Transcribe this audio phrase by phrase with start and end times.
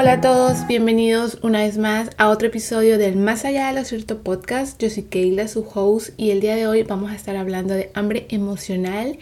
[0.00, 3.84] Hola a todos, bienvenidos una vez más a otro episodio del Más allá de lo
[3.84, 4.80] cierto podcast.
[4.80, 7.90] Yo soy Keila, su host, y el día de hoy vamos a estar hablando de
[7.92, 9.18] hambre emocional.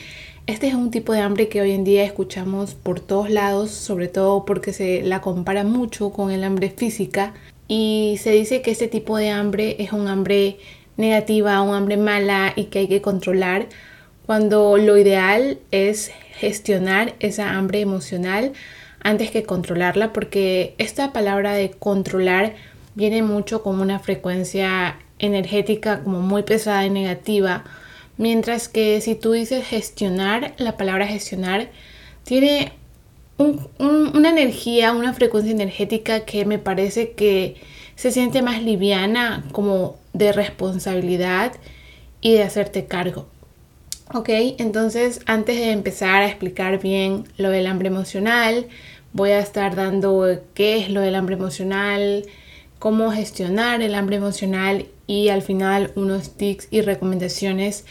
[0.46, 4.06] Este es un tipo de hambre que hoy en día escuchamos por todos lados, sobre
[4.06, 7.34] todo porque se la compara mucho con el hambre física
[7.66, 10.58] y se dice que este tipo de hambre es un hambre
[10.96, 13.66] negativa, un hambre mala y que hay que controlar,
[14.26, 18.52] cuando lo ideal es gestionar esa hambre emocional
[19.02, 22.54] antes que controlarla, porque esta palabra de controlar
[22.94, 27.64] viene mucho con una frecuencia energética como muy pesada y negativa,
[28.16, 31.70] mientras que si tú dices gestionar, la palabra gestionar
[32.24, 32.72] tiene
[33.38, 37.56] una energía, una frecuencia energética que me parece que
[37.94, 41.52] se siente más liviana, como de responsabilidad
[42.20, 43.26] y de hacerte cargo.
[44.14, 48.66] Ok, entonces antes de empezar a explicar bien lo del hambre emocional,
[49.12, 52.24] voy a estar dando qué es lo del hambre emocional,
[52.78, 57.84] cómo gestionar el hambre emocional y al final unos tips y recomendaciones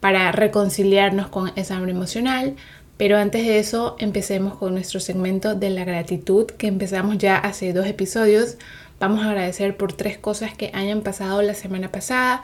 [0.00, 2.56] para reconciliarnos con esa hambre emocional.
[2.96, 7.72] Pero antes de eso, empecemos con nuestro segmento de la gratitud que empezamos ya hace
[7.72, 8.56] dos episodios.
[8.98, 12.42] Vamos a agradecer por tres cosas que hayan pasado la semana pasada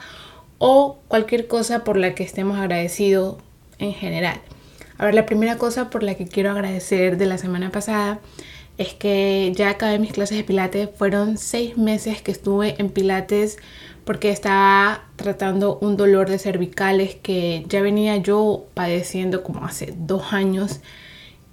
[0.57, 3.37] o cualquier cosa por la que estemos agradecidos
[3.79, 4.41] en general.
[4.97, 8.19] A ver, la primera cosa por la que quiero agradecer de la semana pasada
[8.77, 10.89] es que ya acabé mis clases de pilates.
[10.95, 13.57] Fueron seis meses que estuve en pilates
[14.05, 20.33] porque estaba tratando un dolor de cervicales que ya venía yo padeciendo como hace dos
[20.33, 20.79] años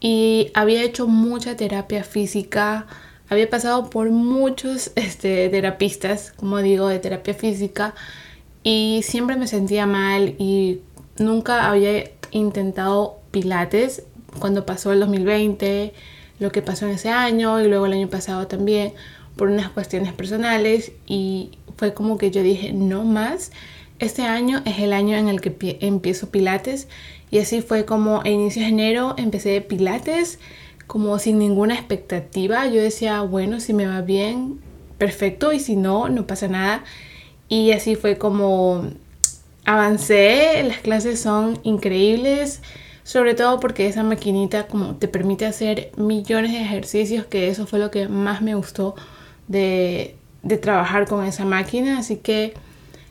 [0.01, 2.87] y había hecho mucha terapia física,
[3.31, 7.95] había pasado por muchos este, terapistas, como digo, de terapia física
[8.65, 10.81] y siempre me sentía mal y
[11.19, 14.03] nunca había intentado pilates
[14.41, 15.93] cuando pasó el 2020,
[16.41, 18.95] lo que pasó en ese año y luego el año pasado también
[19.37, 23.53] por unas cuestiones personales y fue como que yo dije no más.
[24.01, 26.89] Este año es el año en el que empiezo pilates
[27.31, 30.39] y así fue como a inicios de enero empecé pilates
[30.87, 32.67] como sin ninguna expectativa.
[32.67, 34.59] Yo decía, bueno, si me va bien,
[34.99, 36.85] perfecto y si no, no pasa nada.
[37.49, 38.91] Y así fue como
[39.65, 42.63] avancé, las clases son increíbles,
[43.03, 47.79] sobre todo porque esa maquinita como te permite hacer millones de ejercicios, que eso fue
[47.79, 48.95] lo que más me gustó
[49.49, 52.55] de, de trabajar con esa máquina, así que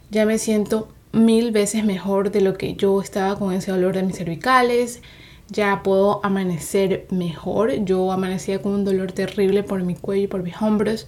[0.09, 4.03] ya me siento mil veces mejor de lo que yo estaba con ese dolor de
[4.03, 5.01] mis cervicales.
[5.49, 7.71] Ya puedo amanecer mejor.
[7.85, 11.07] Yo amanecía con un dolor terrible por mi cuello y por mis hombros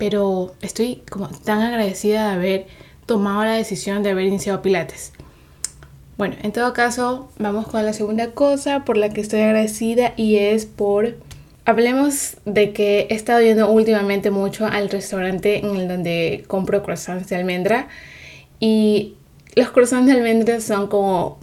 [0.00, 2.66] pero estoy como tan agradecida de haber
[3.04, 5.12] tomado la decisión de haber iniciado Pilates.
[6.16, 10.36] Bueno, en todo caso, vamos con la segunda cosa por la que estoy agradecida y
[10.36, 11.18] es por...
[11.66, 17.36] Hablemos de que he estado yendo últimamente mucho al restaurante en donde compro croissants de
[17.36, 17.88] almendra
[18.58, 19.16] y
[19.54, 21.38] los croissants de almendra son como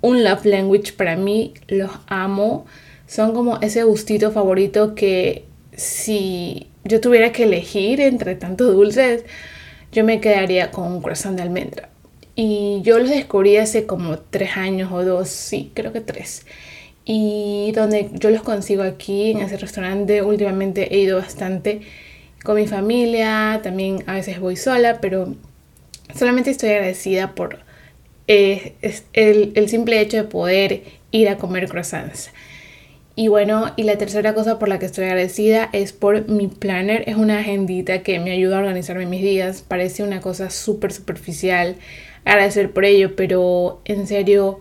[0.00, 2.66] un love language para mí, los amo,
[3.08, 9.24] son como ese gustito favorito que si yo tuviera que elegir entre tantos dulces,
[9.92, 11.88] yo me quedaría con un croissant de almendra.
[12.34, 16.46] Y yo los descubrí hace como tres años o dos, sí, creo que tres.
[17.04, 21.82] Y donde yo los consigo aquí en ese restaurante, últimamente he ido bastante
[22.42, 25.34] con mi familia, también a veces voy sola, pero
[26.14, 27.60] solamente estoy agradecida por
[28.28, 28.74] eh,
[29.12, 32.30] el, el simple hecho de poder ir a comer croissants.
[33.18, 37.02] Y bueno, y la tercera cosa por la que estoy agradecida es por mi planner.
[37.08, 39.62] Es una agendita que me ayuda a organizarme mis días.
[39.66, 41.76] Parece una cosa súper superficial
[42.26, 44.60] agradecer por ello, pero en serio,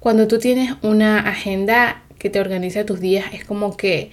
[0.00, 4.10] cuando tú tienes una agenda que te organiza tus días, es como que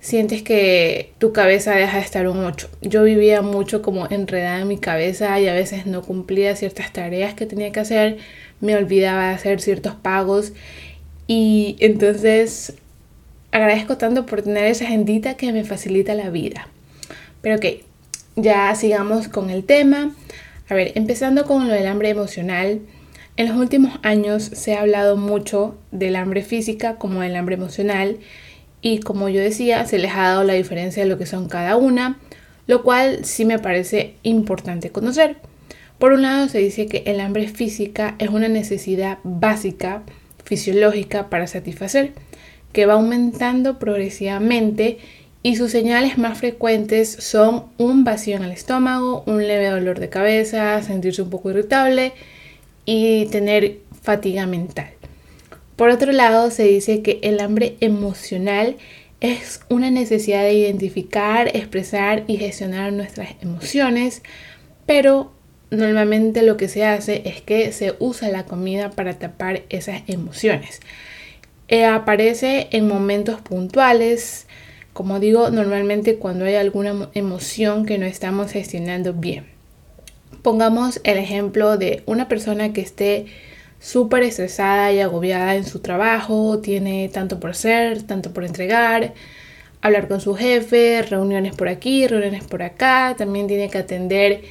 [0.00, 2.68] sientes que tu cabeza deja de estar un 8.
[2.82, 7.32] Yo vivía mucho como enredada en mi cabeza y a veces no cumplía ciertas tareas
[7.32, 8.18] que tenía que hacer,
[8.60, 10.52] me olvidaba de hacer ciertos pagos
[11.26, 12.74] y entonces
[13.52, 16.68] agradezco tanto por tener esa agendita que me facilita la vida.
[17.42, 17.82] Pero ok,
[18.36, 20.14] ya sigamos con el tema.
[20.68, 22.80] A ver, empezando con lo del hambre emocional.
[23.36, 28.18] En los últimos años se ha hablado mucho del hambre física como del hambre emocional
[28.82, 31.76] y como yo decía, se les ha dado la diferencia de lo que son cada
[31.76, 32.18] una,
[32.66, 35.36] lo cual sí me parece importante conocer.
[35.98, 40.02] Por un lado se dice que el hambre física es una necesidad básica,
[40.44, 42.12] fisiológica para satisfacer
[42.72, 44.98] que va aumentando progresivamente
[45.42, 50.10] y sus señales más frecuentes son un vacío en el estómago, un leve dolor de
[50.10, 52.12] cabeza, sentirse un poco irritable
[52.84, 54.90] y tener fatiga mental.
[55.76, 58.76] Por otro lado, se dice que el hambre emocional
[59.20, 64.22] es una necesidad de identificar, expresar y gestionar nuestras emociones,
[64.84, 65.32] pero
[65.70, 70.80] normalmente lo que se hace es que se usa la comida para tapar esas emociones.
[71.70, 74.48] Eh, aparece en momentos puntuales,
[74.92, 79.46] como digo, normalmente cuando hay alguna emoción que no estamos gestionando bien.
[80.42, 83.26] Pongamos el ejemplo de una persona que esté
[83.78, 89.14] súper estresada y agobiada en su trabajo, tiene tanto por ser, tanto por entregar,
[89.80, 94.42] hablar con su jefe, reuniones por aquí, reuniones por acá, también tiene que atender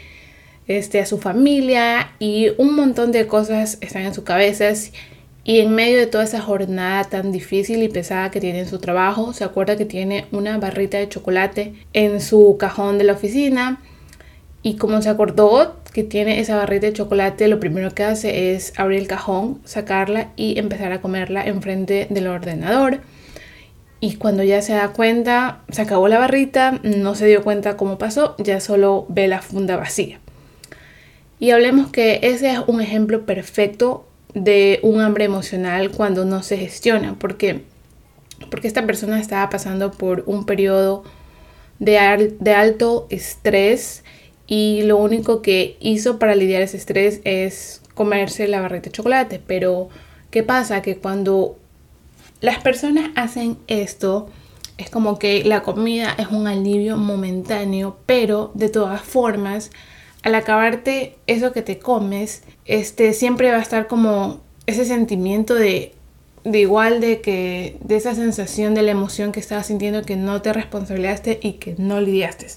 [0.67, 4.71] este, a su familia y un montón de cosas están en su cabeza
[5.49, 8.77] y en medio de toda esa jornada tan difícil y pesada que tiene en su
[8.77, 13.81] trabajo, se acuerda que tiene una barrita de chocolate en su cajón de la oficina.
[14.61, 18.73] Y como se acordó que tiene esa barrita de chocolate, lo primero que hace es
[18.77, 22.99] abrir el cajón, sacarla y empezar a comerla enfrente del ordenador.
[23.99, 27.97] Y cuando ya se da cuenta, se acabó la barrita, no se dio cuenta cómo
[27.97, 30.19] pasó, ya solo ve la funda vacía.
[31.39, 36.57] Y hablemos que ese es un ejemplo perfecto de un hambre emocional cuando no se
[36.57, 37.63] gestiona, porque,
[38.51, 41.03] porque esta persona estaba pasando por un periodo
[41.79, 44.03] de, de alto estrés
[44.47, 49.41] y lo único que hizo para lidiar ese estrés es comerse la barrita de chocolate.
[49.45, 49.89] Pero,
[50.31, 50.81] ¿qué pasa?
[50.81, 51.57] Que cuando
[52.41, 54.27] las personas hacen esto,
[54.77, 59.71] es como que la comida es un alivio momentáneo, pero de todas formas
[60.23, 65.93] al acabarte eso que te comes, este, siempre va a estar como ese sentimiento de,
[66.43, 70.41] de igual de que, de esa sensación de la emoción que estabas sintiendo que no
[70.41, 72.47] te responsabilizaste y que no lidiaste.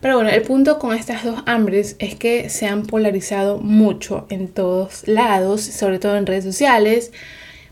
[0.00, 4.48] Pero bueno, el punto con estas dos hambres es que se han polarizado mucho en
[4.48, 7.12] todos lados, sobre todo en redes sociales,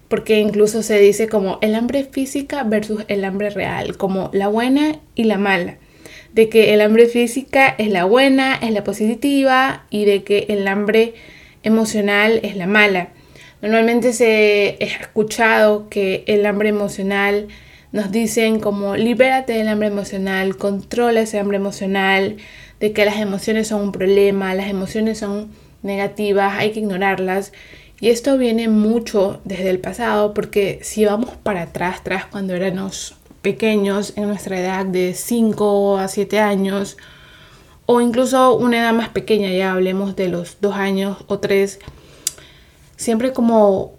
[0.08, 5.00] porque incluso se dice como el hambre física versus el hambre real, como la buena
[5.16, 5.78] y la mala
[6.32, 10.66] de que el hambre física es la buena, es la positiva y de que el
[10.68, 11.14] hambre
[11.62, 13.08] emocional es la mala.
[13.62, 17.48] Normalmente se ha escuchado que el hambre emocional
[17.92, 22.36] nos dicen como libérate del hambre emocional, controla ese hambre emocional,
[22.78, 25.50] de que las emociones son un problema, las emociones son
[25.82, 27.52] negativas, hay que ignorarlas.
[28.00, 33.19] Y esto viene mucho desde el pasado porque si vamos para atrás, atrás cuando éramos
[33.42, 36.96] pequeños en nuestra edad de 5 a 7 años
[37.86, 41.80] o incluso una edad más pequeña, ya hablemos de los 2 años o 3,
[42.96, 43.94] siempre como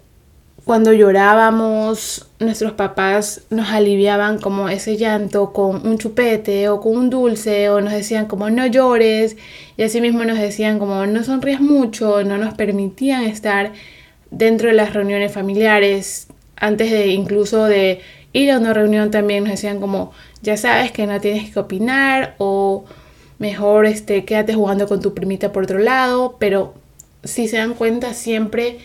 [0.64, 7.10] cuando llorábamos, nuestros papás nos aliviaban como ese llanto con un chupete o con un
[7.10, 9.36] dulce o nos decían como no llores
[9.76, 13.72] y así mismo nos decían como no sonríes mucho, no nos permitían estar
[14.30, 18.00] dentro de las reuniones familiares antes de incluso de
[18.32, 20.12] ir a una reunión también nos decían como,
[20.42, 22.84] ya sabes que no tienes que opinar o
[23.38, 26.74] mejor este, quédate jugando con tu primita por otro lado, pero
[27.24, 28.78] si se dan cuenta siempre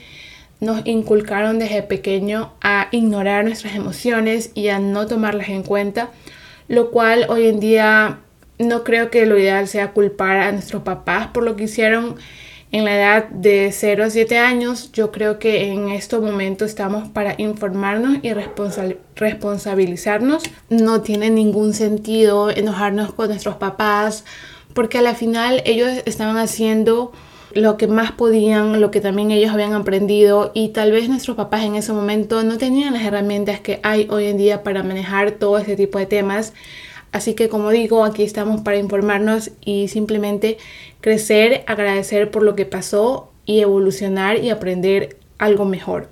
[0.60, 6.10] nos inculcaron desde pequeño a ignorar nuestras emociones y a no tomarlas en cuenta,
[6.68, 8.20] lo cual hoy en día
[8.58, 12.16] no creo que lo ideal sea culpar a nuestros papás por lo que hicieron
[12.72, 17.08] en la edad de 0 a 7 años, yo creo que en estos momentos estamos
[17.08, 18.34] para informarnos y
[19.16, 20.44] responsabilizarnos.
[20.70, 24.26] No tiene ningún sentido enojarnos con nuestros papás
[24.74, 27.14] porque a la final ellos estaban haciendo
[27.54, 31.64] lo que más podían, lo que también ellos habían aprendido y tal vez nuestros papás
[31.64, 35.58] en ese momento no tenían las herramientas que hay hoy en día para manejar todo
[35.58, 36.54] este tipo de temas.
[37.12, 40.58] Así que como digo, aquí estamos para informarnos y simplemente
[41.02, 46.10] crecer, agradecer por lo que pasó y evolucionar y aprender algo mejor,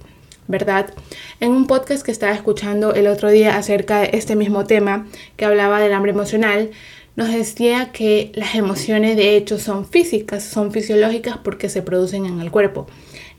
[0.47, 0.93] ¿verdad?
[1.39, 5.45] En un podcast que estaba escuchando el otro día acerca de este mismo tema, que
[5.45, 6.71] hablaba del hambre emocional,
[7.15, 12.41] nos decía que las emociones de hecho son físicas, son fisiológicas porque se producen en
[12.41, 12.87] el cuerpo.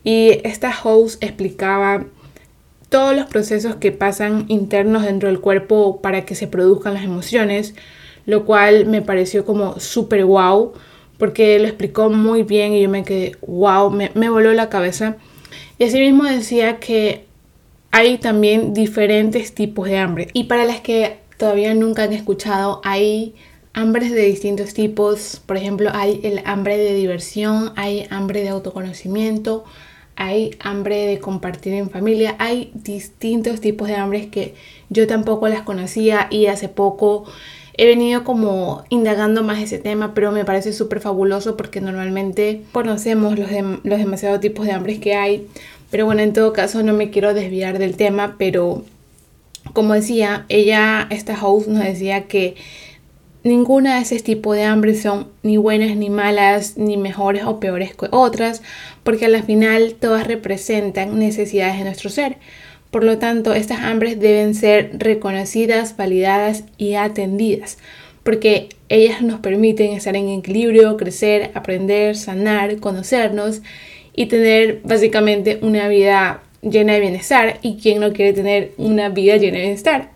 [0.02, 2.06] Y esta host explicaba
[2.88, 7.74] todos los procesos que pasan internos dentro del cuerpo para que se produzcan las emociones,
[8.26, 10.72] lo cual me pareció como súper wow
[11.18, 15.16] porque lo explicó muy bien y yo me quedé, wow, me, me voló la cabeza.
[15.78, 17.24] Y así mismo decía que
[17.90, 20.28] hay también diferentes tipos de hambre.
[20.32, 23.34] Y para las que todavía nunca han escuchado, hay
[23.72, 25.40] hambres de distintos tipos.
[25.46, 29.64] Por ejemplo, hay el hambre de diversión, hay hambre de autoconocimiento,
[30.16, 32.36] hay hambre de compartir en familia.
[32.38, 34.54] Hay distintos tipos de hambres que
[34.88, 37.24] yo tampoco las conocía y hace poco
[37.78, 43.38] he venido como indagando más ese tema, pero me parece súper fabuloso porque normalmente conocemos
[43.38, 43.50] los,
[43.82, 45.46] los demasiados tipos de hambres que hay.
[45.90, 48.82] Pero bueno, en todo caso no me quiero desviar del tema, pero
[49.72, 52.56] como decía, ella, esta host nos decía que
[53.42, 57.94] ninguna de ese tipo de hambre son ni buenas ni malas, ni mejores o peores
[57.94, 58.62] que otras,
[59.06, 62.38] porque al final todas representan necesidades de nuestro ser.
[62.90, 67.78] Por lo tanto, estas hambres deben ser reconocidas, validadas y atendidas,
[68.24, 73.62] porque ellas nos permiten estar en equilibrio, crecer, aprender, sanar, conocernos
[74.12, 77.60] y tener básicamente una vida llena de bienestar.
[77.62, 80.10] ¿Y quien no quiere tener una vida llena de bienestar?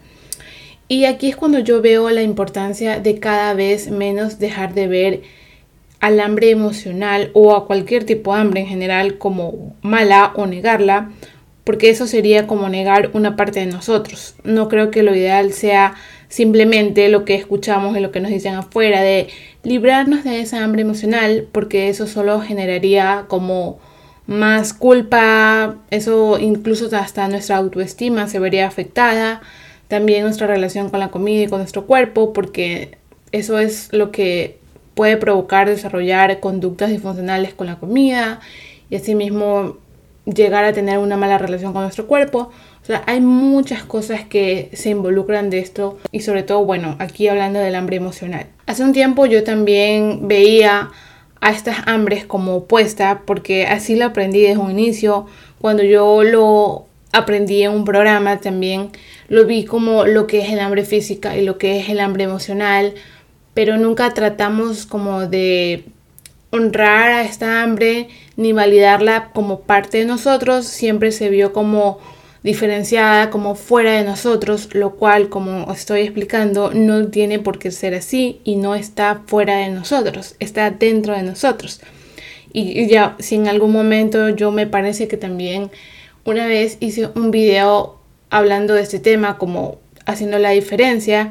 [0.88, 5.22] Y aquí es cuando yo veo la importancia de cada vez menos dejar de ver
[6.00, 11.10] al hambre emocional o a cualquier tipo de hambre en general como mala o negarla,
[11.64, 14.34] porque eso sería como negar una parte de nosotros.
[14.42, 15.94] No creo que lo ideal sea
[16.28, 19.28] simplemente lo que escuchamos y lo que nos dicen afuera de
[19.62, 23.78] librarnos de esa hambre emocional, porque eso solo generaría como
[24.26, 29.42] más culpa, eso incluso hasta nuestra autoestima se vería afectada
[29.90, 32.96] también nuestra relación con la comida y con nuestro cuerpo, porque
[33.32, 34.59] eso es lo que
[35.00, 38.40] puede provocar desarrollar conductas disfuncionales con la comida
[38.90, 39.78] y asimismo
[40.26, 42.50] llegar a tener una mala relación con nuestro cuerpo.
[42.82, 47.28] O sea, hay muchas cosas que se involucran de esto y sobre todo, bueno, aquí
[47.28, 48.48] hablando del hambre emocional.
[48.66, 50.90] Hace un tiempo yo también veía
[51.40, 55.24] a estas hambres como opuesta porque así lo aprendí desde un inicio.
[55.62, 58.90] Cuando yo lo aprendí en un programa también
[59.28, 62.24] lo vi como lo que es el hambre física y lo que es el hambre
[62.24, 62.92] emocional,
[63.54, 65.84] pero nunca tratamos como de
[66.50, 71.98] honrar a esta hambre ni validarla como parte de nosotros, siempre se vio como
[72.42, 77.94] diferenciada, como fuera de nosotros, lo cual, como estoy explicando, no tiene por qué ser
[77.94, 81.80] así y no está fuera de nosotros, está dentro de nosotros.
[82.52, 85.70] Y ya, si en algún momento yo me parece que también
[86.24, 87.98] una vez hice un video
[88.30, 91.30] hablando de este tema, como haciendo la diferencia,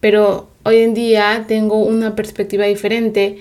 [0.00, 3.38] pero hoy en día tengo una perspectiva diferente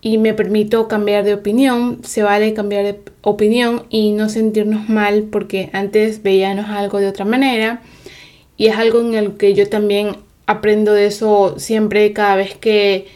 [0.00, 2.00] y me permito cambiar de opinión.
[2.04, 7.24] Se vale cambiar de opinión y no sentirnos mal porque antes veíamos algo de otra
[7.24, 7.82] manera
[8.56, 10.16] y es algo en el que yo también
[10.46, 13.06] aprendo de eso siempre cada vez que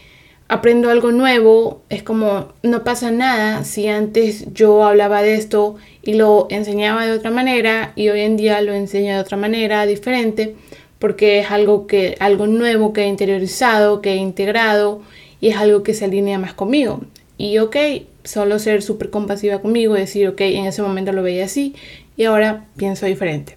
[0.48, 6.14] aprendo algo nuevo, es como no pasa nada si antes yo hablaba de esto y
[6.14, 10.56] lo enseñaba de otra manera y hoy en día lo enseño de otra manera diferente
[10.98, 15.02] porque es algo que algo nuevo que he interiorizado, que he integrado
[15.40, 17.02] y es algo que se alinea más conmigo.
[17.36, 17.76] Y ok,
[18.24, 21.74] solo ser súper compasiva conmigo y decir, ok, en ese momento lo veía así
[22.16, 23.56] y ahora pienso diferente.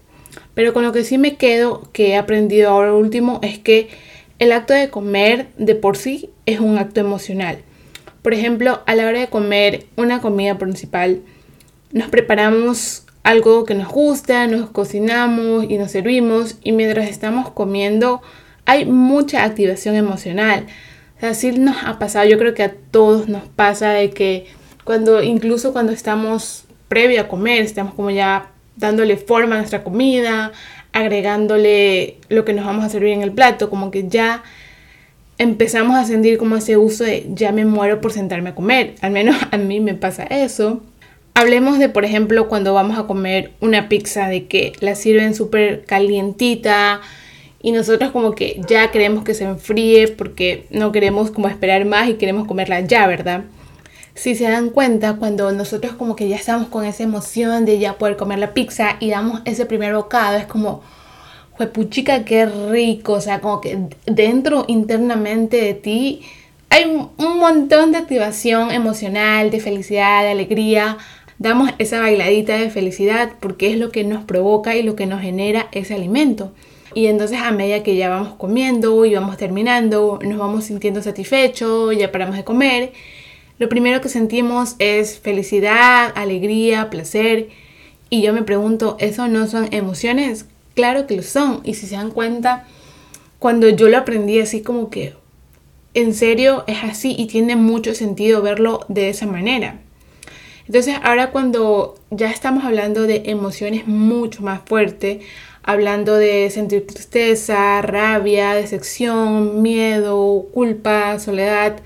[0.53, 3.89] Pero con lo que sí me quedo, que he aprendido ahora último, es que
[4.39, 7.59] el acto de comer de por sí es un acto emocional.
[8.21, 11.21] Por ejemplo, a la hora de comer una comida principal,
[11.91, 18.21] nos preparamos algo que nos gusta, nos cocinamos y nos servimos y mientras estamos comiendo
[18.65, 20.65] hay mucha activación emocional.
[21.21, 24.47] así nos ha pasado, yo creo que a todos nos pasa de que
[24.83, 30.51] cuando incluso cuando estamos previo a comer, estamos como ya dándole forma a nuestra comida,
[30.93, 34.43] agregándole lo que nos vamos a servir en el plato, como que ya
[35.37, 39.11] empezamos a sentir como ese uso de ya me muero por sentarme a comer, al
[39.11, 40.81] menos a mí me pasa eso.
[41.33, 45.85] Hablemos de, por ejemplo, cuando vamos a comer una pizza, de que la sirven súper
[45.85, 47.01] calientita
[47.61, 52.09] y nosotros como que ya queremos que se enfríe porque no queremos como esperar más
[52.09, 53.43] y queremos comerla ya, ¿verdad?
[54.13, 57.97] si se dan cuenta, cuando nosotros como que ya estamos con esa emoción de ya
[57.97, 60.81] poder comer la pizza y damos ese primer bocado, es como,
[61.51, 66.21] juepuchica, qué rico, o sea, como que dentro internamente de ti
[66.69, 70.97] hay un montón de activación emocional, de felicidad, de alegría.
[71.41, 75.21] Damos esa bailadita de felicidad porque es lo que nos provoca y lo que nos
[75.21, 76.51] genera ese alimento.
[76.93, 81.97] Y entonces a medida que ya vamos comiendo y vamos terminando, nos vamos sintiendo satisfechos,
[81.97, 82.91] ya paramos de comer
[83.61, 87.49] lo primero que sentimos es felicidad, alegría, placer.
[88.09, 90.47] Y yo me pregunto, ¿eso no son emociones?
[90.73, 91.61] Claro que lo son.
[91.63, 92.65] Y si se dan cuenta,
[93.37, 95.13] cuando yo lo aprendí así como que,
[95.93, 99.79] en serio, es así y tiene mucho sentido verlo de esa manera.
[100.71, 105.21] Entonces ahora cuando ya estamos hablando de emociones mucho más fuertes,
[105.63, 111.81] hablando de sentir tristeza, rabia, decepción, miedo, culpa, soledad,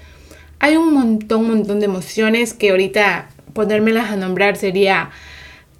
[0.59, 5.09] hay un montón, montón de emociones que ahorita ponérmelas a nombrar sería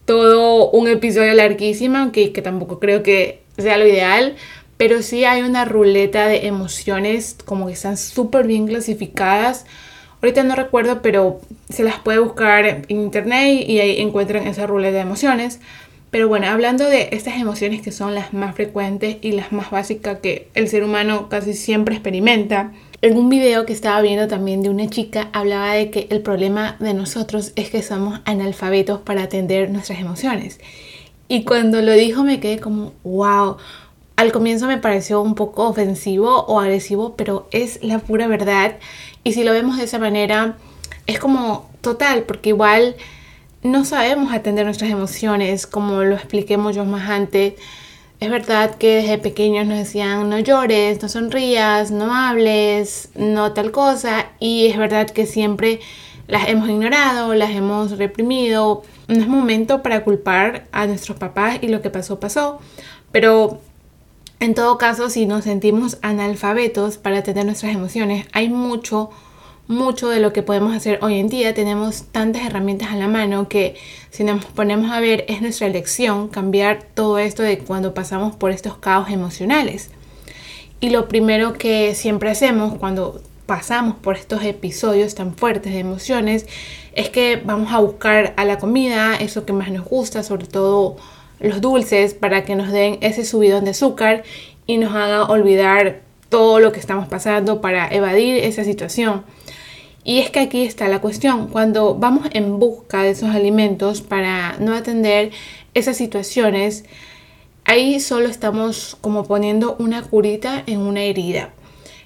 [0.06, 4.36] todo un episodio larguísimo, aunque que tampoco creo que sea lo ideal,
[4.78, 9.68] pero sí hay una ruleta de emociones como que están súper bien clasificadas.
[10.26, 11.40] Ahorita no recuerdo, pero
[11.70, 15.60] se las puede buscar en internet y ahí encuentran esa ruleta de emociones.
[16.10, 20.22] Pero bueno, hablando de estas emociones que son las más frecuentes y las más básicas
[20.22, 22.72] que el ser humano casi siempre experimenta,
[23.04, 26.76] en un video que estaba viendo también de una chica hablaba de que el problema
[26.80, 30.60] de nosotros es que somos analfabetos para atender nuestras emociones.
[31.28, 33.58] Y cuando lo dijo me quedé como, wow.
[34.16, 38.78] Al comienzo me pareció un poco ofensivo o agresivo, pero es la pura verdad.
[39.26, 40.56] Y si lo vemos de esa manera,
[41.08, 42.96] es como total, porque igual
[43.64, 47.56] no sabemos atender nuestras emociones, como lo expliqué mucho más antes.
[48.20, 53.72] Es verdad que desde pequeños nos decían no llores, no sonrías, no hables, no tal
[53.72, 54.28] cosa.
[54.40, 55.80] Y es verdad que siempre
[56.28, 58.84] las hemos ignorado, las hemos reprimido.
[59.08, 62.60] No es momento para culpar a nuestros papás y lo que pasó pasó.
[63.12, 63.60] Pero
[64.40, 69.10] en todo caso, si nos sentimos analfabetos para atender nuestras emociones, hay mucho
[69.68, 71.54] mucho de lo que podemos hacer hoy en día.
[71.54, 73.76] Tenemos tantas herramientas a la mano que
[74.12, 78.52] si nos ponemos a ver es nuestra elección cambiar todo esto de cuando pasamos por
[78.52, 79.90] estos caos emocionales.
[80.80, 86.46] Y lo primero que siempre hacemos cuando pasamos por estos episodios tan fuertes de emociones
[86.94, 90.98] es que vamos a buscar a la comida, eso que más nos gusta, sobre todo
[91.40, 94.24] los dulces, para que nos den ese subidón de azúcar
[94.66, 99.24] y nos haga olvidar todo lo que estamos pasando para evadir esa situación.
[100.04, 104.56] Y es que aquí está la cuestión, cuando vamos en busca de esos alimentos para
[104.60, 105.32] no atender
[105.74, 106.86] esas situaciones,
[107.64, 111.50] ahí solo estamos como poniendo una curita en una herida.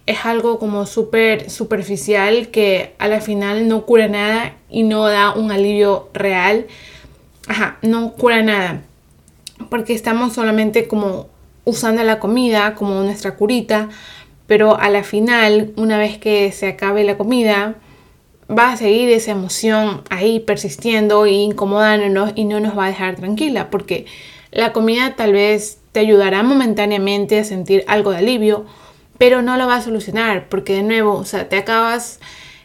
[0.05, 5.33] Es algo como súper superficial que a la final no cura nada y no da
[5.33, 6.67] un alivio real.
[7.47, 8.81] Ajá, no cura nada.
[9.69, 11.27] Porque estamos solamente como
[11.65, 13.89] usando la comida como nuestra curita,
[14.47, 17.75] pero a la final, una vez que se acabe la comida,
[18.49, 23.15] va a seguir esa emoción ahí persistiendo e incomodándonos y no nos va a dejar
[23.15, 24.05] tranquila porque
[24.51, 28.65] la comida tal vez te ayudará momentáneamente a sentir algo de alivio,
[29.19, 32.19] pero no lo va a solucionar porque de nuevo, o sea, te acabas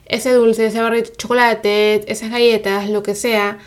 [0.07, 3.59] ese dulce, ese barrito de chocolate, esas galletas, lo que sea,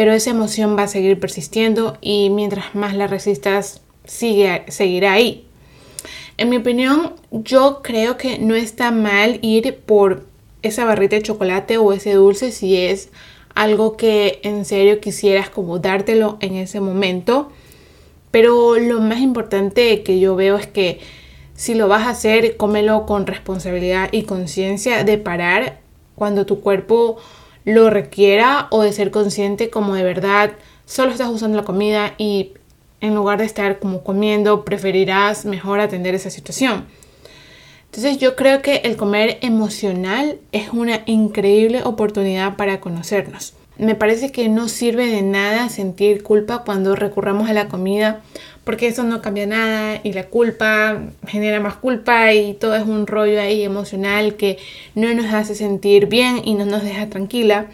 [0.00, 5.44] pero esa emoción va a seguir persistiendo y mientras más la resistas, sigue, seguirá ahí.
[6.38, 10.24] En mi opinión, yo creo que no está mal ir por
[10.62, 13.10] esa barrita de chocolate o ese dulce si es
[13.54, 17.52] algo que en serio quisieras como dártelo en ese momento.
[18.30, 21.00] Pero lo más importante que yo veo es que
[21.54, 25.80] si lo vas a hacer, cómelo con responsabilidad y conciencia de parar
[26.14, 27.18] cuando tu cuerpo
[27.64, 30.52] lo requiera o de ser consciente como de verdad
[30.86, 32.52] solo estás usando la comida y
[33.00, 36.86] en lugar de estar como comiendo preferirás mejor atender esa situación.
[37.86, 43.54] Entonces yo creo que el comer emocional es una increíble oportunidad para conocernos.
[43.78, 48.20] Me parece que no sirve de nada sentir culpa cuando recurramos a la comida
[48.70, 53.08] porque eso no cambia nada y la culpa genera más culpa y todo es un
[53.08, 54.58] rollo ahí emocional que
[54.94, 57.66] no nos hace sentir bien y no nos deja tranquila.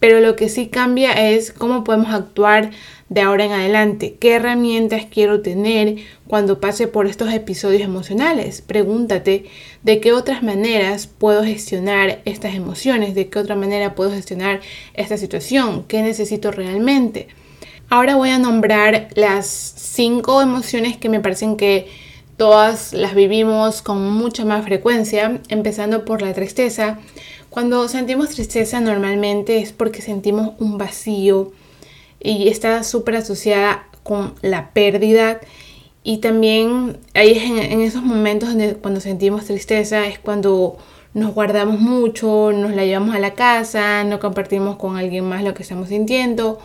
[0.00, 2.70] Pero lo que sí cambia es cómo podemos actuar
[3.08, 4.16] de ahora en adelante?
[4.18, 8.62] ¿Qué herramientas quiero tener cuando pase por estos episodios emocionales?
[8.62, 9.44] Pregúntate
[9.84, 14.60] de qué otras maneras puedo gestionar estas emociones, de qué otra manera puedo gestionar
[14.94, 17.28] esta situación, qué necesito realmente.
[17.92, 21.88] Ahora voy a nombrar las cinco emociones que me parecen que
[22.38, 27.00] todas las vivimos con mucha más frecuencia, empezando por la tristeza.
[27.50, 31.52] Cuando sentimos tristeza normalmente es porque sentimos un vacío,
[32.18, 35.42] y está súper asociada con la pérdida
[36.02, 40.78] y también ahí es en, esos momentos donde cuando sentimos tristeza es cuando
[41.12, 45.52] nos guardamos mucho, nos la llevamos a la casa, no compartimos con alguien más lo
[45.52, 46.58] que estamos sintiendo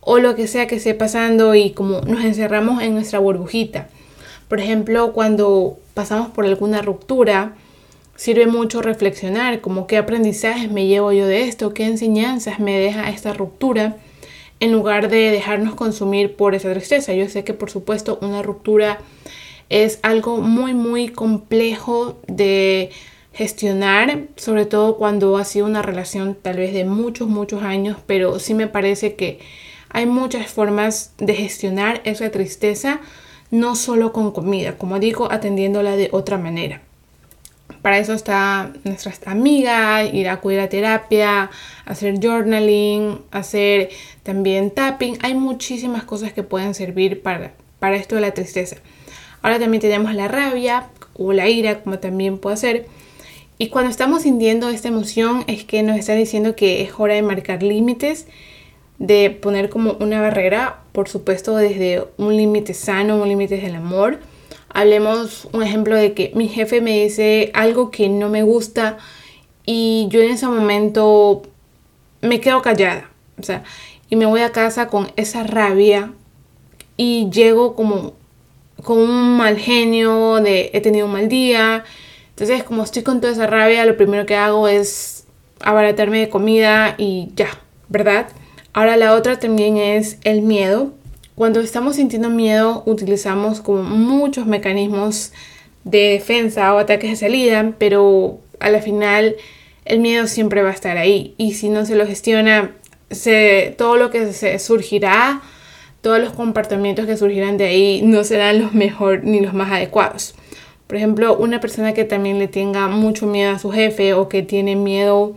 [0.00, 3.88] o lo que sea que esté pasando y como nos encerramos en nuestra burbujita.
[4.48, 7.54] Por ejemplo, cuando pasamos por alguna ruptura,
[8.16, 13.08] sirve mucho reflexionar como qué aprendizajes me llevo yo de esto, qué enseñanzas me deja
[13.10, 13.96] esta ruptura
[14.58, 17.14] en lugar de dejarnos consumir por esa tristeza.
[17.14, 18.98] Yo sé que por supuesto una ruptura
[19.68, 22.90] es algo muy muy complejo de
[23.32, 28.38] gestionar, sobre todo cuando ha sido una relación tal vez de muchos muchos años, pero
[28.38, 29.38] sí me parece que
[29.90, 33.00] hay muchas formas de gestionar esa tristeza,
[33.50, 36.82] no solo con comida, como digo, atendiéndola de otra manera.
[37.82, 41.50] Para eso está nuestra amiga, ir a acudir a terapia,
[41.86, 43.90] hacer journaling, hacer
[44.22, 45.18] también tapping.
[45.22, 48.76] Hay muchísimas cosas que pueden servir para, para esto de la tristeza.
[49.42, 52.86] Ahora también tenemos la rabia o la ira, como también puede ser.
[53.56, 57.22] Y cuando estamos sintiendo esta emoción es que nos está diciendo que es hora de
[57.22, 58.26] marcar límites.
[59.00, 64.20] De poner como una barrera, por supuesto desde un límite sano, un límite del amor.
[64.68, 68.98] Hablemos un ejemplo de que mi jefe me dice algo que no me gusta
[69.64, 71.42] y yo en ese momento
[72.20, 73.64] me quedo callada, o sea,
[74.10, 76.12] y me voy a casa con esa rabia
[76.98, 78.12] y llego como
[78.84, 81.84] con un mal genio de he tenido un mal día.
[82.30, 85.24] Entonces, como estoy con toda esa rabia, lo primero que hago es
[85.60, 87.48] abaratarme de comida y ya,
[87.88, 88.28] ¿verdad?
[88.72, 90.92] Ahora la otra también es el miedo.
[91.34, 95.32] Cuando estamos sintiendo miedo, utilizamos como muchos mecanismos
[95.84, 99.36] de defensa o ataques de salida, pero a la final
[99.84, 102.76] el miedo siempre va a estar ahí y si no se lo gestiona,
[103.76, 105.40] todo lo que surgirá,
[106.00, 110.34] todos los comportamientos que surgirán de ahí no serán los mejor ni los más adecuados.
[110.86, 114.42] Por ejemplo, una persona que también le tenga mucho miedo a su jefe o que
[114.42, 115.34] tiene miedo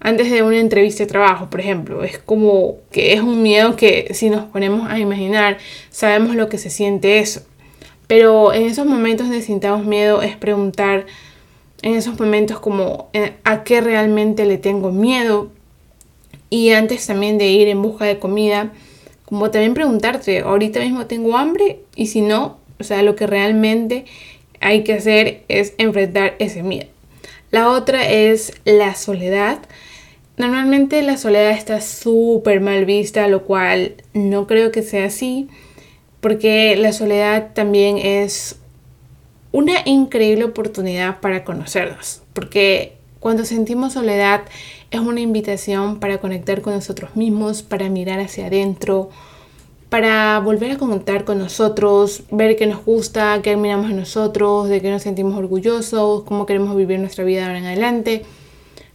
[0.00, 2.02] antes de una entrevista de trabajo, por ejemplo.
[2.02, 5.58] Es como que es un miedo que si nos ponemos a imaginar,
[5.90, 7.42] sabemos lo que se siente eso.
[8.06, 11.06] Pero en esos momentos de sintamos miedo es preguntar
[11.82, 15.50] en esos momentos como eh, a qué realmente le tengo miedo.
[16.48, 18.72] Y antes también de ir en busca de comida,
[19.26, 24.06] como también preguntarte, ahorita mismo tengo hambre y si no, o sea, lo que realmente
[24.60, 26.88] hay que hacer es enfrentar ese miedo.
[27.50, 29.58] La otra es la soledad.
[30.36, 35.48] Normalmente la soledad está súper mal vista, lo cual no creo que sea así,
[36.20, 38.56] porque la soledad también es
[39.52, 44.42] una increíble oportunidad para conocernos, porque cuando sentimos soledad
[44.90, 49.10] es una invitación para conectar con nosotros mismos, para mirar hacia adentro,
[49.90, 54.80] para volver a conectar con nosotros, ver qué nos gusta, qué admiramos en nosotros, de
[54.80, 58.24] qué nos sentimos orgullosos, cómo queremos vivir nuestra vida ahora en adelante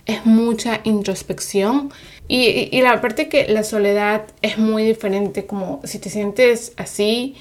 [0.05, 1.91] es mucha introspección.
[2.27, 7.35] Y, la parte que la soledad es muy diferente, como si te sientes así,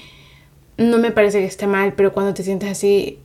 [0.77, 3.19] no me parece que esté mal, pero cuando te sientes así,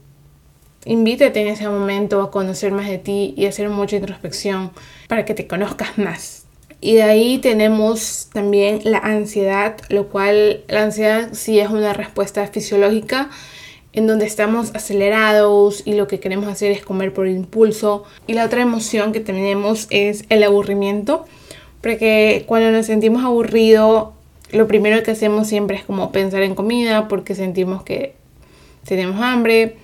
[0.85, 4.71] invítate en ese momento a conocer más de ti y hacer mucha introspección
[5.07, 6.45] para que te conozcas más.
[6.83, 12.47] Y de ahí tenemos también la ansiedad, lo cual la ansiedad sí es una respuesta
[12.47, 13.29] fisiológica
[13.93, 18.03] en donde estamos acelerados y lo que queremos hacer es comer por impulso.
[18.27, 21.25] Y la otra emoción que tenemos es el aburrimiento,
[21.81, 24.09] porque cuando nos sentimos aburridos,
[24.51, 28.15] lo primero que hacemos siempre es como pensar en comida porque sentimos que
[28.85, 29.75] tenemos hambre,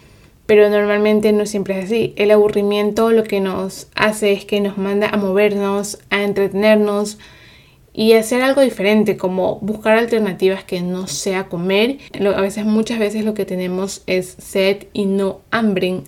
[0.46, 2.14] pero normalmente no siempre es así.
[2.16, 7.18] El aburrimiento lo que nos hace es que nos manda a movernos, a entretenernos,
[7.98, 11.98] y hacer algo diferente, como buscar alternativas que no sea comer.
[12.14, 16.04] A veces, muchas veces lo que tenemos es sed y no hambre.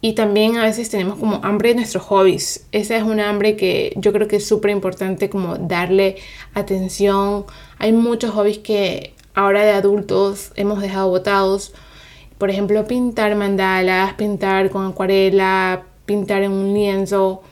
[0.00, 2.66] Y también a veces tenemos como hambre de nuestros hobbies.
[2.72, 6.16] Esa es una hambre que yo creo que es súper importante como darle
[6.54, 7.44] atención.
[7.78, 11.72] Hay muchos hobbies que ahora de adultos hemos dejado botados.
[12.36, 17.42] Por ejemplo, pintar mandalas, pintar con acuarela, pintar en un lienzo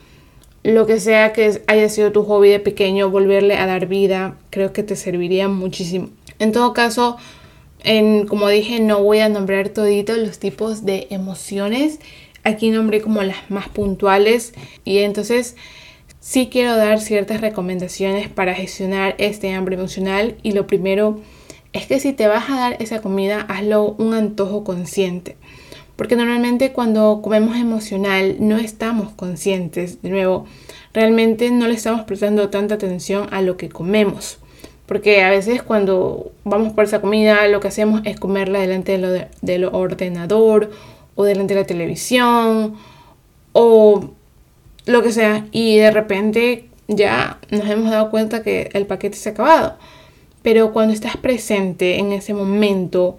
[0.63, 4.73] lo que sea que haya sido tu hobby de pequeño, volverle a dar vida, creo
[4.73, 6.11] que te serviría muchísimo.
[6.39, 7.17] En todo caso,
[7.83, 11.99] en, como dije, no voy a nombrar toditos los tipos de emociones.
[12.45, 14.53] Aquí nombré como las más puntuales
[14.85, 15.57] y entonces
[16.21, 21.21] sí quiero dar ciertas recomendaciones para gestionar este hambre emocional y lo primero
[21.73, 25.37] es que si te vas a dar esa comida, hazlo un antojo consciente.
[26.01, 30.47] Porque normalmente cuando comemos emocional no estamos conscientes, de nuevo,
[30.95, 34.39] realmente no le estamos prestando tanta atención a lo que comemos.
[34.87, 38.99] Porque a veces cuando vamos por esa comida lo que hacemos es comerla delante
[39.43, 40.71] del ordenador
[41.17, 42.77] o delante de la televisión
[43.53, 44.09] o
[44.87, 49.29] lo que sea y de repente ya nos hemos dado cuenta que el paquete se
[49.29, 49.77] ha acabado.
[50.41, 53.19] Pero cuando estás presente en ese momento,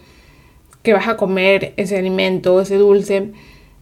[0.83, 3.31] que vas a comer ese alimento, ese dulce,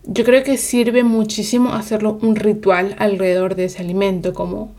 [0.06, 4.74] yo creo que sirve muchísimo hacerlo un ritual alrededor de ese alimento, como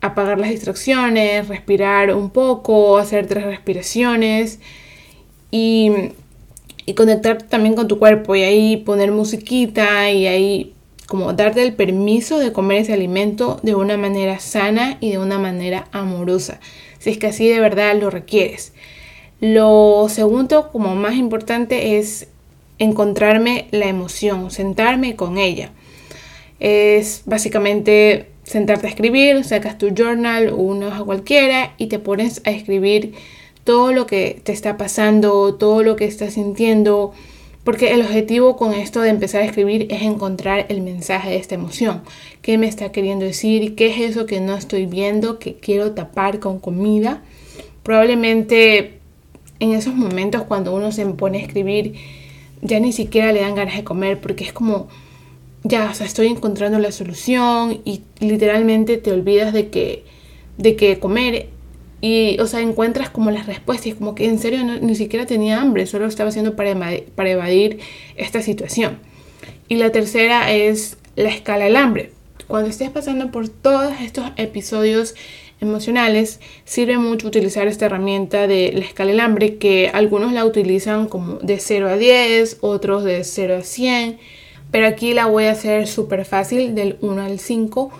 [0.00, 4.60] apagar las distracciones, respirar un poco, hacer tres respiraciones
[5.50, 5.92] y,
[6.86, 10.72] y conectar también con tu cuerpo y ahí poner musiquita y ahí
[11.06, 15.38] como darte el permiso de comer ese alimento de una manera sana y de una
[15.38, 16.60] manera amorosa,
[16.98, 18.72] si es que así de verdad lo requieres.
[19.40, 22.28] Lo segundo, como más importante, es
[22.78, 25.72] encontrarme la emoción, sentarme con ella.
[26.58, 32.50] Es básicamente sentarte a escribir, sacas tu journal una hoja cualquiera y te pones a
[32.50, 33.14] escribir
[33.64, 37.12] todo lo que te está pasando, todo lo que estás sintiendo,
[37.66, 41.56] Porque el objetivo con esto de empezar a escribir es encontrar el mensaje de esta
[41.56, 42.02] emoción.
[42.40, 43.74] ¿Qué me está queriendo decir?
[43.74, 47.24] ¿Qué es eso que no estoy viendo, que quiero tapar con comida?
[47.82, 48.95] Probablemente
[49.60, 51.94] en esos momentos cuando uno se pone a escribir,
[52.62, 54.88] ya ni siquiera le dan ganas de comer porque es como,
[55.62, 60.04] ya, o sea, estoy encontrando la solución y literalmente te olvidas de que,
[60.58, 61.48] de que comer
[62.00, 65.60] y, o sea, encuentras como las respuestas y como que en serio ni siquiera tenía
[65.60, 66.74] hambre, solo estaba haciendo para
[67.14, 67.78] para evadir
[68.16, 68.98] esta situación.
[69.68, 72.12] Y la tercera es la escala del hambre.
[72.46, 75.14] Cuando estés pasando por todos estos episodios
[75.60, 81.08] emocionales, sirve mucho utilizar esta herramienta de la escala del hambre, que algunos la utilizan
[81.08, 84.18] como de 0 a 10, otros de 0 a 100,
[84.70, 87.90] pero aquí la voy a hacer súper fácil, del 1 al 5,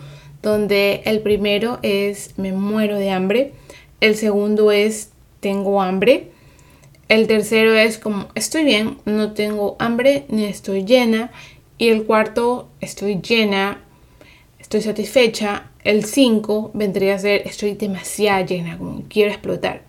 [0.43, 3.53] donde el primero es me muero de hambre,
[4.01, 6.31] el segundo es tengo hambre.
[7.09, 11.31] El tercero es como estoy bien, no tengo hambre ni estoy llena.
[11.79, 13.81] Y el cuarto estoy llena,
[14.59, 15.71] estoy satisfecha.
[15.87, 19.83] El cinco vendría a ser estoy demasiado llena, como quiero explotar.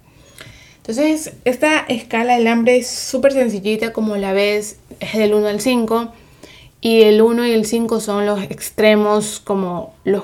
[0.78, 5.60] Entonces, esta escala del hambre es súper sencillita, como la ves, es del 1 al
[5.60, 6.14] 5.
[6.80, 10.24] Y el 1 y el 5 son los extremos, como los,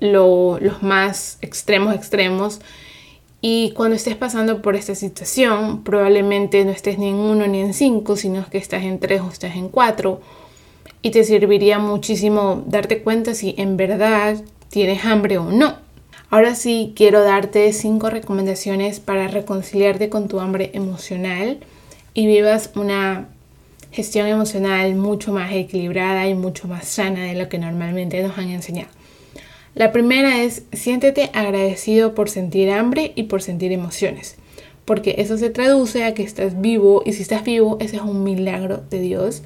[0.00, 2.60] los más extremos extremos
[3.48, 7.74] y cuando estés pasando por esta situación, probablemente no estés ni en uno ni en
[7.74, 10.20] cinco, sino que estás en tres o estás en cuatro.
[11.00, 15.76] Y te serviría muchísimo darte cuenta si en verdad tienes hambre o no.
[16.30, 21.58] Ahora sí, quiero darte cinco recomendaciones para reconciliarte con tu hambre emocional
[22.14, 23.28] y vivas una
[23.92, 28.50] gestión emocional mucho más equilibrada y mucho más sana de lo que normalmente nos han
[28.50, 28.88] enseñado.
[29.74, 34.36] La primera es siéntete agradecido por sentir hambre y por sentir emociones,
[34.84, 38.24] porque eso se traduce a que estás vivo y si estás vivo ese es un
[38.24, 39.42] milagro de Dios.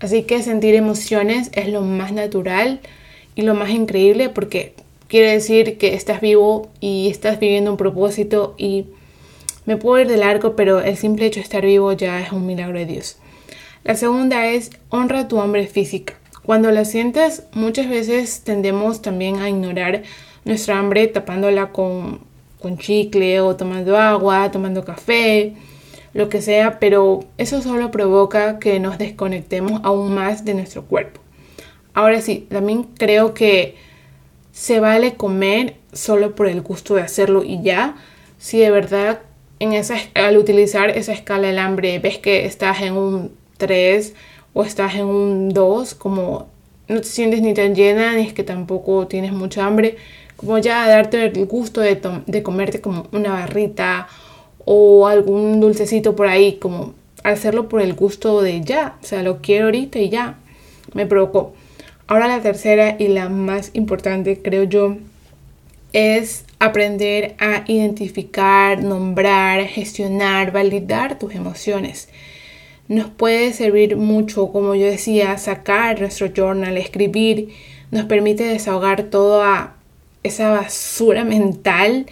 [0.00, 2.80] Así que sentir emociones es lo más natural
[3.42, 4.74] lo más increíble porque
[5.08, 8.86] quiere decir que estás vivo y estás viviendo un propósito y
[9.66, 12.46] me puedo ir de largo, pero el simple hecho de estar vivo ya es un
[12.46, 13.18] milagro de Dios.
[13.84, 16.14] La segunda es honra tu hambre física.
[16.42, 20.02] Cuando la sientes, muchas veces tendemos también a ignorar
[20.44, 22.20] nuestra hambre tapándola con,
[22.60, 25.54] con chicle o tomando agua, tomando café,
[26.12, 31.20] lo que sea, pero eso solo provoca que nos desconectemos aún más de nuestro cuerpo.
[31.94, 33.76] Ahora sí, también creo que
[34.52, 37.96] se vale comer solo por el gusto de hacerlo y ya,
[38.38, 39.20] si de verdad
[40.14, 44.14] al utilizar esa escala del hambre ves que estás en un 3
[44.54, 46.46] o estás en un 2, como
[46.88, 49.96] no te sientes ni tan llena, ni es que tampoco tienes mucha hambre,
[50.36, 54.08] como ya darte el gusto de, de comerte como una barrita
[54.64, 59.42] o algún dulcecito por ahí, como hacerlo por el gusto de ya, o sea, lo
[59.42, 60.38] quiero ahorita y ya,
[60.94, 61.52] me provocó.
[62.10, 64.96] Ahora la tercera y la más importante, creo yo,
[65.92, 72.08] es aprender a identificar, nombrar, gestionar, validar tus emociones.
[72.88, 77.50] Nos puede servir mucho, como yo decía, sacar nuestro journal, escribir,
[77.92, 79.76] nos permite desahogar toda
[80.24, 82.06] esa basura mental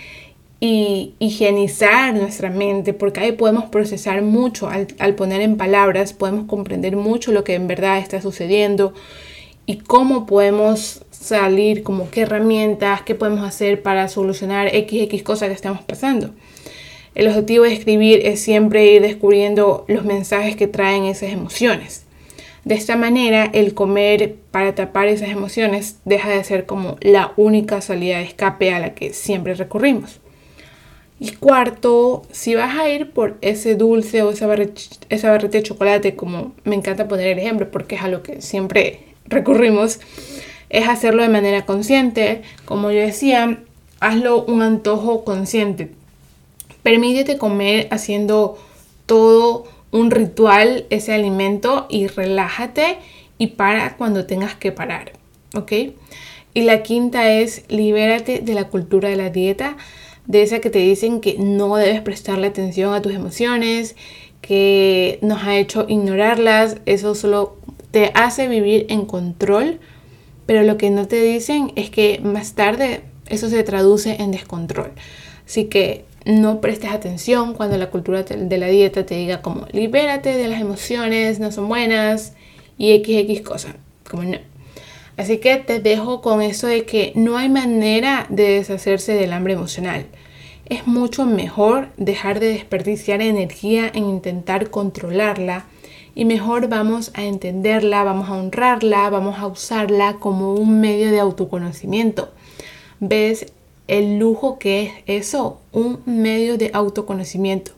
[0.61, 4.69] y higienizar nuestra mente, porque ahí podemos procesar mucho.
[4.69, 8.95] Al, al, poner en palabras, podemos comprender mucho lo que en verdad está sucediendo
[9.69, 15.55] y cómo podemos salir, como qué herramientas, qué podemos hacer para solucionar XX cosas que
[15.55, 16.31] estamos pasando.
[17.15, 22.07] El objetivo de escribir es siempre ir descubriendo los mensajes que traen esas emociones.
[22.65, 27.83] De esta manera, el comer para tapar esas emociones deja de ser como la única
[27.83, 30.19] salida de escape a la que siempre recurrimos.
[31.21, 36.17] Y cuarto, si vas a ir por ese dulce o esa barrita, esa de chocolate,
[36.17, 40.01] como me encanta poner el ejemplo porque es a lo que siempre recurrimos,
[40.71, 42.43] es hacerlo de manera consciente.
[42.65, 43.61] Como yo decía,
[44.01, 45.91] hazlo un antojo consciente.
[46.83, 48.59] Permítete comer haciendo
[49.07, 52.99] todo un ritual ese alimento y relájate
[53.39, 55.13] y para cuando tengas que parar,
[55.55, 55.73] ¿ok?
[56.55, 59.77] Y la quinta es libérate de la cultura de la dieta,
[60.27, 63.97] de esa que te dicen que no debes prestarle atención a tus emociones,
[64.41, 67.58] que nos ha hecho ignorarlas, eso solo
[67.91, 69.81] te hace vivir en control,
[70.47, 74.93] pero lo que no te dicen es que más tarde eso se traduce en descontrol.
[75.47, 80.37] Así que no prestes atención cuando la cultura de la dieta te diga como libérate
[80.37, 82.35] de las emociones, no son buenas
[82.77, 83.75] y XX cosas,
[84.09, 84.39] como no.
[85.17, 89.55] Así que te dejo con eso de que no hay manera de deshacerse del hambre
[89.55, 90.07] emocional.
[90.67, 95.65] Es mucho mejor dejar de desperdiciar energía en intentar controlarla
[96.19, 101.21] y mejor vamos a entenderla, vamos a honrarla, vamos a usarla como un medio de
[101.21, 102.33] autoconocimiento.
[102.99, 103.47] ¿Ves
[103.87, 105.61] el lujo que es eso?
[105.71, 107.71] Un medio de autoconocimiento.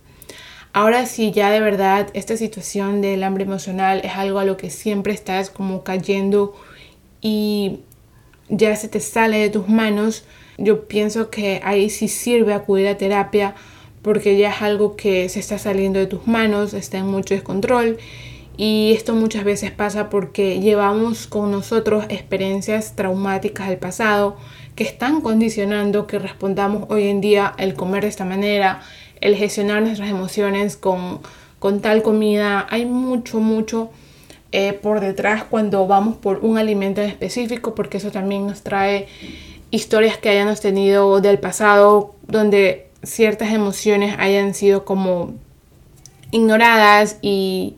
[0.72, 4.70] Ahora sí, ya de verdad, esta situación del hambre emocional es algo a lo que
[4.70, 6.56] siempre estás como cayendo
[7.20, 7.80] y
[8.48, 10.24] ya se te sale de tus manos,
[10.56, 13.54] yo pienso que ahí sí sirve acudir a terapia
[14.00, 17.98] porque ya es algo que se está saliendo de tus manos, está en mucho descontrol
[18.62, 24.36] y esto muchas veces pasa porque llevamos con nosotros experiencias traumáticas del pasado
[24.76, 28.82] que están condicionando que respondamos hoy en día el comer de esta manera,
[29.22, 31.20] el gestionar nuestras emociones con,
[31.58, 32.66] con tal comida.
[32.68, 33.88] Hay mucho, mucho
[34.52, 39.08] eh, por detrás cuando vamos por un alimento en específico porque eso también nos trae
[39.70, 45.32] historias que hayamos tenido del pasado donde ciertas emociones hayan sido como
[46.30, 47.76] ignoradas y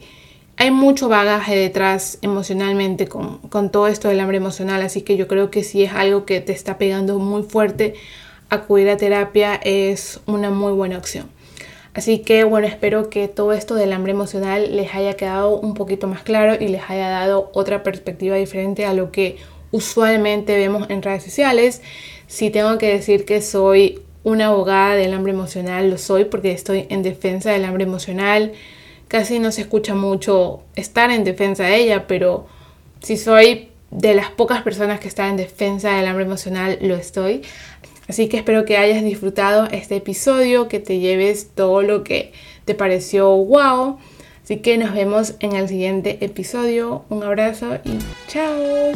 [0.62, 3.40] hay mucho bagaje detrás emocionalmente con,
[3.72, 6.52] todo esto del hambre emocional, así que yo creo que si es algo que te
[6.52, 7.94] está pegando muy fuerte,
[8.48, 11.28] acudir a terapia es una muy buena opción.
[11.94, 16.06] Así que bueno, espero que todo esto del hambre emocional les haya quedado un poquito
[16.06, 19.38] más claro y les haya dado otra perspectiva diferente a lo que
[19.72, 21.82] usualmente vemos en redes sociales.
[22.28, 26.86] Si tengo que decir que soy una abogada del hambre emocional, lo soy porque estoy
[26.88, 28.52] en defensa del hambre emocional
[29.12, 32.46] casi no se escucha mucho estar en defensa de ella, pero
[33.02, 37.42] si soy de las pocas personas que están en defensa del hambre emocional, lo estoy.
[38.08, 42.32] Así que espero que hayas disfrutado este episodio, que te lleves todo lo que
[42.64, 43.98] te pareció wow.
[44.42, 47.04] Así que nos vemos en el siguiente episodio.
[47.10, 47.98] Un abrazo y
[48.28, 48.92] chao.